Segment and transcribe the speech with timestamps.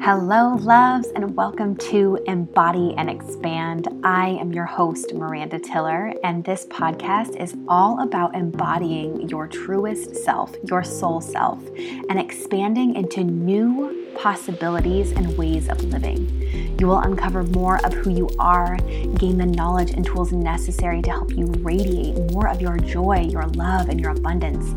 [0.00, 3.88] Hello, loves, and welcome to Embody and Expand.
[4.04, 10.14] I am your host, Miranda Tiller, and this podcast is all about embodying your truest
[10.14, 11.60] self, your soul self,
[12.08, 16.76] and expanding into new possibilities and ways of living.
[16.78, 18.76] You will uncover more of who you are,
[19.18, 23.46] gain the knowledge and tools necessary to help you radiate more of your joy, your
[23.48, 24.70] love, and your abundance,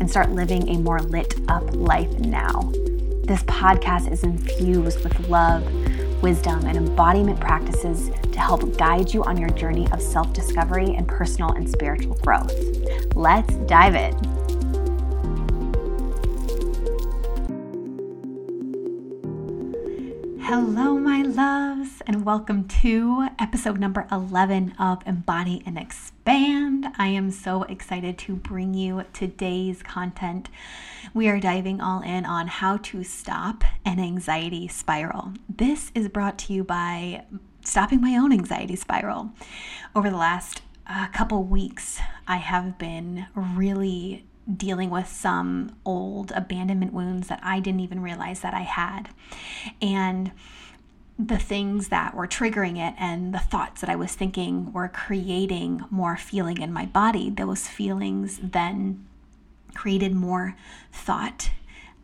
[0.00, 2.70] and start living a more lit up life now.
[3.26, 5.64] This podcast is infused with love,
[6.22, 11.08] wisdom, and embodiment practices to help guide you on your journey of self discovery and
[11.08, 12.54] personal and spiritual growth.
[13.16, 14.35] Let's dive in.
[20.48, 26.86] Hello, my loves, and welcome to episode number 11 of Embody and Expand.
[26.96, 30.48] I am so excited to bring you today's content.
[31.12, 35.32] We are diving all in on how to stop an anxiety spiral.
[35.48, 37.24] This is brought to you by
[37.64, 39.32] stopping my own anxiety spiral.
[39.96, 44.24] Over the last uh, couple weeks, I have been really
[44.54, 49.08] dealing with some old abandonment wounds that I didn't even realize that I had.
[49.82, 50.30] And
[51.18, 55.82] the things that were triggering it and the thoughts that I was thinking were creating
[55.90, 57.30] more feeling in my body.
[57.30, 59.06] Those feelings then
[59.74, 60.56] created more
[60.92, 61.50] thought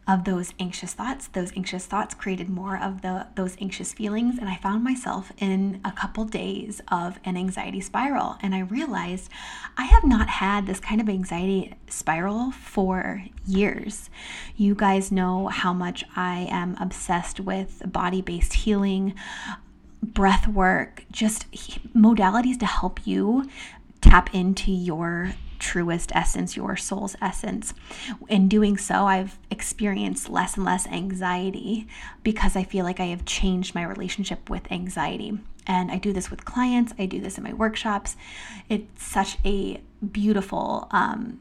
[0.06, 1.28] of those anxious thoughts.
[1.28, 5.80] Those anxious thoughts created more of the those anxious feelings and I found myself in
[5.84, 9.30] a couple days of an anxiety spiral and I realized
[9.76, 14.10] I have not had this kind of anxiety spiral for years.
[14.56, 19.14] You guys know how much I am obsessed with body-based healing,
[20.02, 21.50] breath work, just
[21.94, 23.48] modalities to help you
[24.00, 27.72] tap into your truest essence, your soul's essence.
[28.28, 31.86] In doing so, I've experienced less and less anxiety
[32.24, 35.38] because I feel like I have changed my relationship with anxiety.
[35.64, 38.16] And I do this with clients, I do this in my workshops.
[38.68, 41.40] It's such a beautiful um,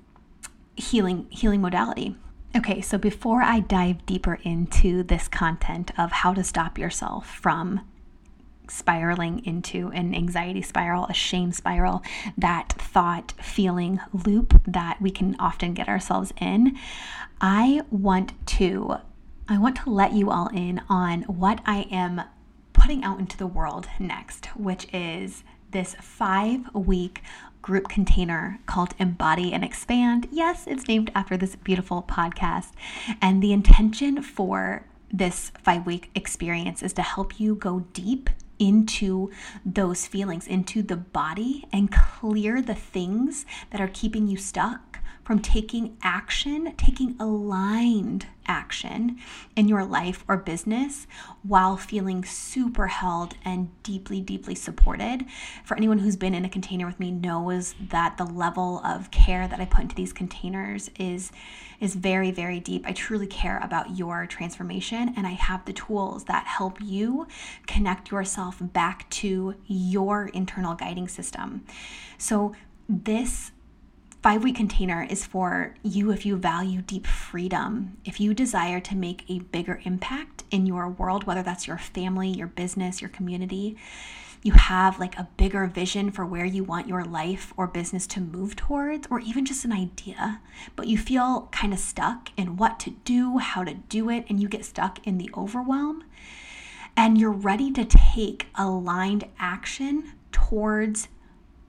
[0.75, 2.15] healing healing modality.
[2.55, 7.81] Okay, so before I dive deeper into this content of how to stop yourself from
[8.71, 12.01] spiraling into an anxiety spiral, a shame spiral,
[12.37, 16.77] that thought feeling loop that we can often get ourselves in.
[17.39, 18.97] I want to
[19.47, 22.21] I want to let you all in on what I am
[22.71, 27.21] putting out into the world next, which is this 5-week
[27.61, 30.27] group container called Embody and Expand.
[30.31, 32.71] Yes, it's named after this beautiful podcast.
[33.21, 38.29] And the intention for this five week experience is to help you go deep
[38.61, 39.31] into
[39.65, 45.39] those feelings, into the body, and clear the things that are keeping you stuck from
[45.39, 49.17] taking action, taking aligned action
[49.55, 51.07] in your life or business
[51.43, 55.25] while feeling super held and deeply, deeply supported.
[55.63, 59.47] For anyone who's been in a container with me knows that the level of care
[59.47, 61.31] that I put into these containers is
[61.79, 62.85] is very, very deep.
[62.85, 67.27] I truly care about your transformation and I have the tools that help you
[67.65, 71.65] connect yourself back to your internal guiding system.
[72.19, 72.53] So
[72.87, 73.51] this
[74.21, 78.95] Five week container is for you if you value deep freedom, if you desire to
[78.95, 83.77] make a bigger impact in your world, whether that's your family, your business, your community.
[84.43, 88.21] You have like a bigger vision for where you want your life or business to
[88.21, 90.39] move towards, or even just an idea,
[90.75, 94.39] but you feel kind of stuck in what to do, how to do it, and
[94.39, 96.03] you get stuck in the overwhelm.
[96.95, 101.07] And you're ready to take aligned action towards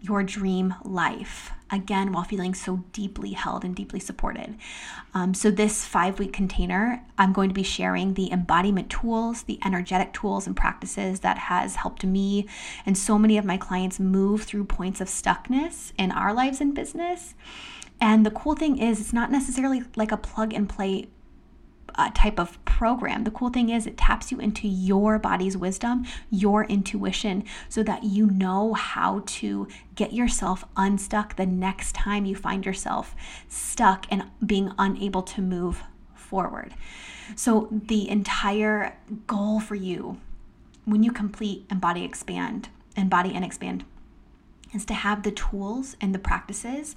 [0.03, 4.57] your dream life again while feeling so deeply held and deeply supported.
[5.15, 9.59] Um, so, this five week container, I'm going to be sharing the embodiment tools, the
[9.65, 12.47] energetic tools and practices that has helped me
[12.87, 16.75] and so many of my clients move through points of stuckness in our lives and
[16.75, 17.35] business.
[18.01, 21.09] And the cool thing is, it's not necessarily like a plug and play
[21.97, 23.25] uh, type of program.
[23.25, 28.05] The cool thing is, it taps you into your body's wisdom, your intuition, so that
[28.05, 33.15] you know how to get yourself unstuck the next time you find yourself
[33.49, 35.83] stuck and being unable to move
[36.15, 36.75] forward.
[37.37, 38.97] So, the entire
[39.27, 40.21] goal for you
[40.85, 43.85] when you complete Embody Expand, Embody and Expand,
[44.75, 46.97] is to have the tools and the practices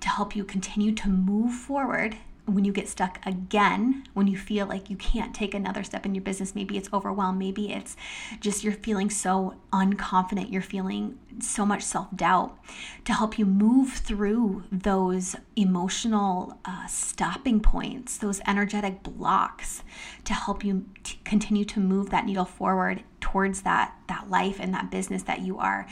[0.00, 2.16] to help you continue to move forward
[2.46, 6.14] when you get stuck again, when you feel like you can't take another step in
[6.14, 7.96] your business, maybe it's overwhelmed, maybe it's
[8.40, 12.56] just you're feeling so unconfident, you're feeling so much self doubt,
[13.04, 19.82] to help you move through those emotional uh, stopping points, those energetic blocks,
[20.24, 24.72] to help you t- continue to move that needle forward towards that that life and
[24.72, 25.86] that business that you are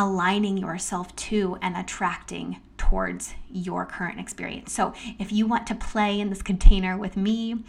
[0.00, 4.72] aligning yourself to and attracting towards your current experience.
[4.72, 7.62] So, if you want to play in this container with me,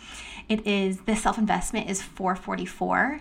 [0.48, 3.20] it is this self investment is 444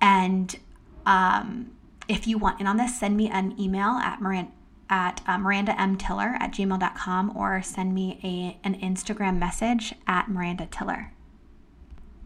[0.00, 0.56] and
[1.04, 1.72] um,
[2.08, 4.52] if you want in on this, send me an email at Miranda
[4.90, 5.98] at uh, Miranda M.
[5.98, 11.12] Tiller at gmail.com or send me a, an Instagram message at Miranda Tiller.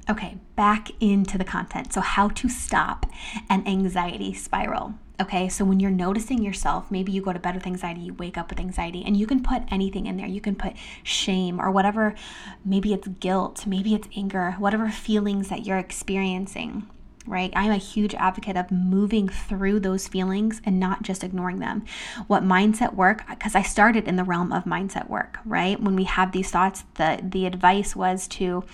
[0.09, 1.93] Okay, back into the content.
[1.93, 3.07] So, how to stop
[3.51, 4.95] an anxiety spiral.
[5.23, 8.37] Okay, so when you're noticing yourself, maybe you go to bed with anxiety, you wake
[8.37, 10.27] up with anxiety, and you can put anything in there.
[10.27, 10.73] You can put
[11.05, 12.17] shame or whatever,
[12.65, 16.89] maybe it's guilt, maybe it's anger, whatever feelings that you're experiencing
[17.25, 17.53] right?
[17.55, 21.85] I'm a huge advocate of moving through those feelings and not just ignoring them.
[22.27, 25.81] What mindset work, because I started in the realm of mindset work, right?
[25.81, 28.65] When we have these thoughts, the the advice was to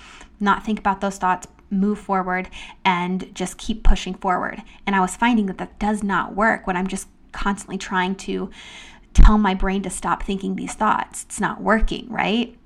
[0.40, 2.48] not think about those thoughts, move forward
[2.84, 4.62] and just keep pushing forward.
[4.86, 8.50] And I was finding that that does not work when I'm just constantly trying to
[9.14, 11.24] tell my brain to stop thinking these thoughts.
[11.24, 12.56] It's not working, right?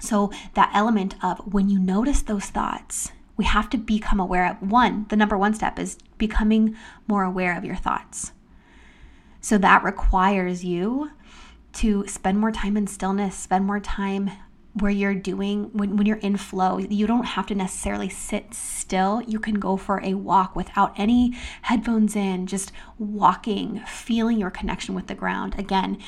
[0.00, 4.70] So that element of when you notice those thoughts, we have to become aware of
[4.70, 6.76] one, the number one step is becoming
[7.06, 8.32] more aware of your thoughts.
[9.40, 11.10] So that requires you
[11.74, 14.30] to spend more time in stillness, spend more time
[14.74, 19.22] where you're doing when, when you're in flow you don't have to necessarily sit still.
[19.22, 24.94] You can go for a walk without any headphones in just walking feeling your connection
[24.94, 25.54] with the ground.
[25.58, 25.98] Again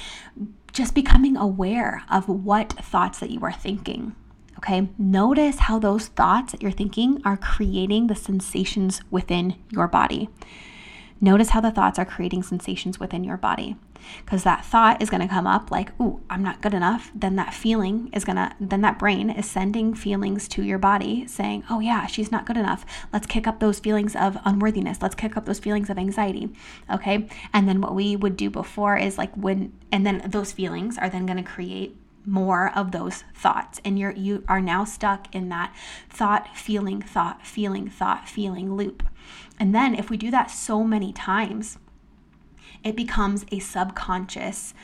[0.73, 4.15] just becoming aware of what thoughts that you are thinking
[4.59, 10.31] Okay, notice how those thoughts that you're thinking are creating the sensations within your body.
[11.21, 13.77] Notice how the thoughts are creating sensations within your body.
[14.25, 17.11] Because that thought is going to come up like, ooh, I'm not good enough.
[17.15, 21.27] Then that feeling is going to, then that brain is sending feelings to your body
[21.27, 22.85] saying, oh, yeah, she's not good enough.
[23.13, 25.01] Let's kick up those feelings of unworthiness.
[25.01, 26.51] Let's kick up those feelings of anxiety.
[26.91, 27.29] Okay.
[27.53, 31.09] And then what we would do before is like when, and then those feelings are
[31.09, 31.97] then going to create
[32.27, 35.73] more of those thoughts and you're you are now stuck in that
[36.11, 39.05] thought feeling thought feeling thought feeling loop
[39.59, 41.79] and then if we do that so many times
[42.85, 44.75] it becomes a subconscious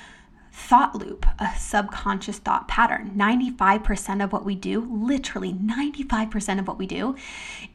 [0.52, 3.12] thought loop, a subconscious thought pattern.
[3.16, 7.16] 95% of what we do, literally 95% of what we do,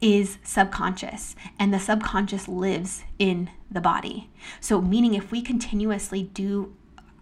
[0.00, 4.30] is subconscious, and the subconscious lives in the body.
[4.60, 6.74] So, meaning if we continuously do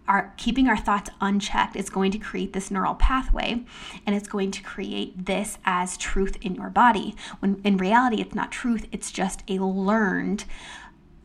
[0.07, 3.63] our keeping our thoughts unchecked is going to create this neural pathway
[4.05, 7.15] and it's going to create this as truth in your body.
[7.39, 10.45] When in reality it's not truth it's just a learned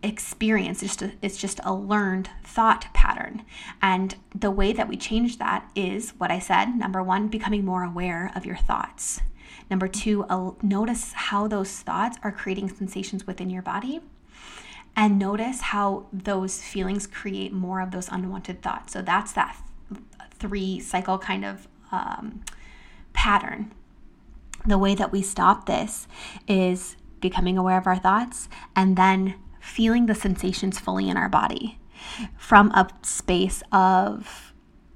[0.03, 0.83] experience.
[0.83, 3.45] It's just a, it's just a learned thought pattern.
[3.81, 7.85] And the way that we change that is what i said number 1 becoming more
[7.85, 9.21] aware of your thoughts.
[9.71, 14.01] Number 2 uh, notice how those thoughts are creating sensations within your body
[14.95, 18.93] and notice how those feelings create more of those unwanted thoughts.
[18.93, 19.57] So that's that
[19.89, 20.03] th-
[20.39, 22.43] three cycle kind of um,
[23.13, 23.73] pattern.
[24.67, 26.07] The way that we stop this
[26.47, 31.79] is becoming aware of our thoughts and then feeling the sensations fully in our body
[32.37, 34.53] from a space of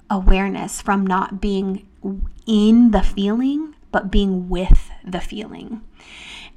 [0.09, 1.87] awareness, from not being
[2.45, 5.81] in the feeling, but being with the feeling.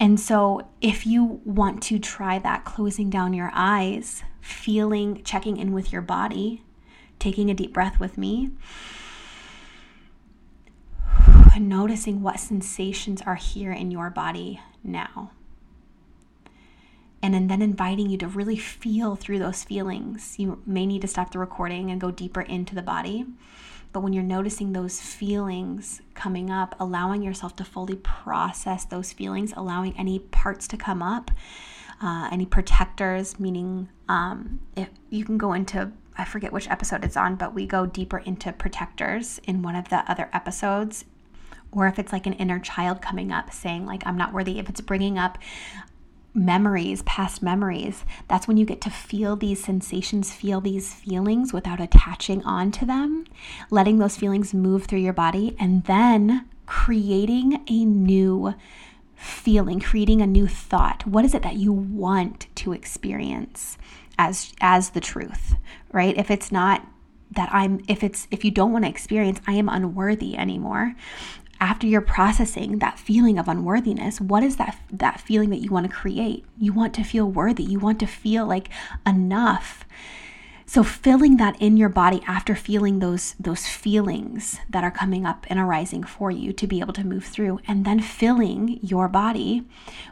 [0.00, 5.72] And so, if you want to try that, closing down your eyes, feeling, checking in
[5.72, 6.64] with your body,
[7.18, 8.50] taking a deep breath with me,
[11.54, 15.32] and noticing what sensations are here in your body now.
[17.22, 20.38] And then inviting you to really feel through those feelings.
[20.38, 23.26] You may need to stop the recording and go deeper into the body
[23.92, 29.52] but when you're noticing those feelings coming up, allowing yourself to fully process those feelings,
[29.56, 31.30] allowing any parts to come up,
[32.00, 37.16] uh, any protectors, meaning um, if you can go into, I forget which episode it's
[37.16, 41.04] on, but we go deeper into protectors in one of the other episodes.
[41.72, 44.58] Or if it's like an inner child coming up saying like i'm not worthy.
[44.58, 45.38] If it's bringing up
[46.34, 51.80] memories, past memories, that's when you get to feel these sensations, feel these feelings without
[51.80, 53.24] attaching on to them,
[53.70, 58.54] letting those feelings move through your body, and then creating a new
[59.16, 61.06] feeling, creating a new thought.
[61.06, 63.76] What is it that you want to experience
[64.18, 65.56] as as the truth,
[65.92, 66.16] right?
[66.16, 66.86] If it's not
[67.32, 70.94] that I'm if it's if you don't want to experience I am unworthy anymore,
[71.60, 75.88] after you're processing that feeling of unworthiness, what is that that feeling that you want
[75.88, 76.44] to create?
[76.58, 77.62] You want to feel worthy.
[77.62, 78.68] You want to feel like
[79.06, 79.84] enough.
[80.70, 85.44] So filling that in your body after feeling those those feelings that are coming up
[85.50, 89.64] and arising for you to be able to move through and then filling your body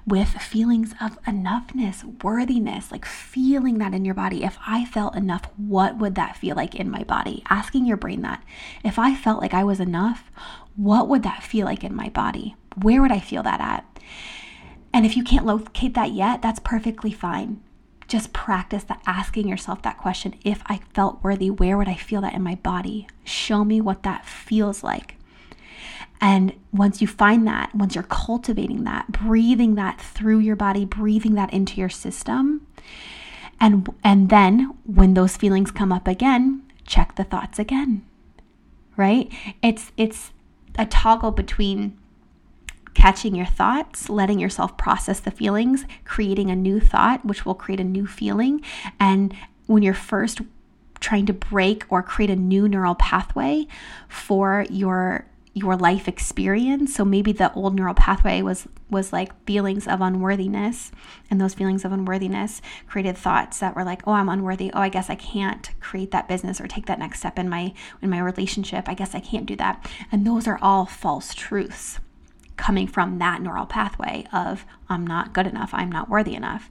[0.05, 4.43] with feelings of enoughness, worthiness, like feeling that in your body.
[4.43, 7.45] If I felt enough, what would that feel like in my body?
[7.49, 8.43] Asking your brain that.
[8.83, 10.29] If I felt like I was enough,
[10.79, 12.57] what would that feel like in my body?
[12.81, 13.85] Where would I feel that at?
[14.95, 17.61] And if you can't locate that yet, that's perfectly fine
[18.09, 22.23] just practice that asking yourself that question if I felt worthy, where would I feel
[22.23, 23.07] that in my body?
[23.23, 25.17] Show me what that feels like.
[26.21, 31.35] And once you find that, once you're cultivating that, breathing that through your body, breathing
[31.35, 32.67] that into your system,
[33.61, 38.05] and and then when those feelings come up again, check the thoughts again.
[38.97, 39.31] Right?
[39.63, 40.33] It's it's
[40.79, 41.99] a toggle between
[42.95, 47.81] catching your thoughts, letting yourself process the feelings, creating a new thought, which will create
[47.81, 48.63] a new feeling.
[48.99, 49.35] And
[49.67, 50.41] when you're first
[51.01, 53.67] trying to break or create a new neural pathway
[54.09, 55.27] for your
[55.59, 56.95] your life experience.
[56.95, 60.91] So maybe the old neural pathway was was like feelings of unworthiness
[61.31, 64.71] and those feelings of unworthiness created thoughts that were like oh i'm unworthy.
[64.73, 67.75] Oh i guess i can't create that business or take that next step in my
[68.01, 68.89] in my relationship.
[68.89, 69.91] I guess i can't do that.
[70.11, 72.01] And those are all false truths
[72.57, 76.71] coming from that neural pathway of I'm not good enough, I'm not worthy enough.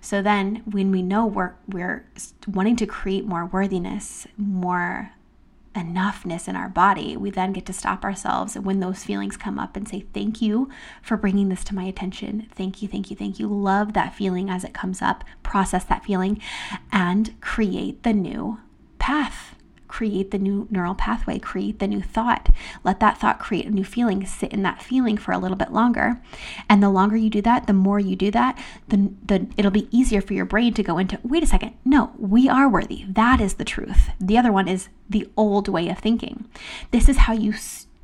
[0.00, 2.04] So then when we know we're we're
[2.46, 5.12] wanting to create more worthiness, more
[5.74, 9.76] enoughness in our body, we then get to stop ourselves when those feelings come up
[9.76, 10.68] and say, Thank you
[11.02, 12.48] for bringing this to my attention.
[12.54, 13.48] Thank you, thank you, thank you.
[13.48, 16.40] Love that feeling as it comes up, process that feeling,
[16.90, 18.58] and create the new
[18.98, 19.56] path
[19.92, 22.48] create the new neural pathway, create the new thought.
[22.82, 25.70] Let that thought create a new feeling, sit in that feeling for a little bit
[25.70, 26.18] longer.
[26.66, 28.58] And the longer you do that, the more you do that,
[28.88, 32.12] the, the it'll be easier for your brain to go into, wait a second, no,
[32.16, 33.04] we are worthy.
[33.06, 34.08] That is the truth.
[34.18, 36.46] The other one is the old way of thinking.
[36.90, 37.52] This is how you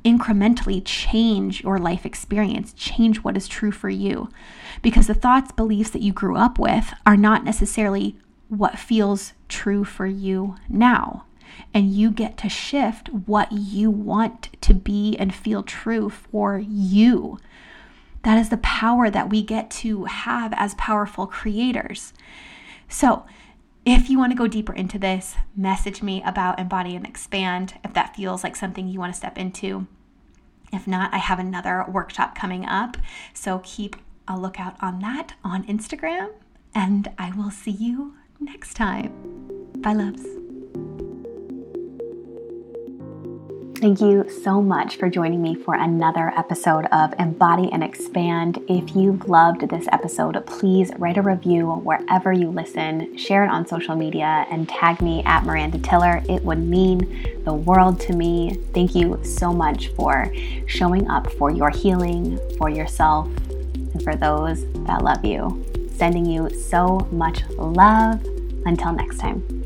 [0.05, 4.29] incrementally change your life experience, change what is true for you.
[4.83, 8.15] Because the thoughts, beliefs that you grew up with are not necessarily
[8.47, 11.25] what feels true for you now
[11.73, 17.39] and you get to shift what you want to be and feel true for you.
[18.23, 22.13] That is the power that we get to have as powerful creators.
[22.87, 23.25] So,
[23.85, 27.93] if you want to go deeper into this, message me about Embody and Expand if
[27.93, 29.87] that feels like something you want to step into.
[30.71, 32.97] If not, I have another workshop coming up.
[33.33, 33.95] So keep
[34.27, 36.29] a lookout on that on Instagram,
[36.75, 39.11] and I will see you next time.
[39.77, 40.38] Bye, loves.
[43.79, 48.57] Thank you so much for joining me for another episode of Embody and Expand.
[48.67, 53.65] If you've loved this episode, please write a review wherever you listen, share it on
[53.65, 56.21] social media, and tag me at Miranda Tiller.
[56.27, 58.59] It would mean the world to me.
[58.73, 60.29] Thank you so much for
[60.65, 65.65] showing up for your healing, for yourself, and for those that love you.
[65.95, 68.21] Sending you so much love.
[68.65, 69.58] Until next time.